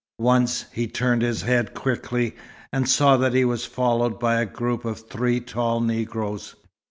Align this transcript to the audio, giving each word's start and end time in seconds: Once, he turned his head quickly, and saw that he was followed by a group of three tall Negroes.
Once, 0.17 0.65
he 0.73 0.87
turned 0.87 1.21
his 1.21 1.43
head 1.43 1.75
quickly, 1.75 2.33
and 2.73 2.89
saw 2.89 3.17
that 3.17 3.35
he 3.35 3.45
was 3.45 3.65
followed 3.67 4.19
by 4.19 4.41
a 4.41 4.47
group 4.47 4.83
of 4.83 5.07
three 5.07 5.39
tall 5.39 5.79
Negroes. 5.79 6.55